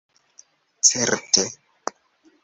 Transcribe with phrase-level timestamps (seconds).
[0.89, 1.43] Certe!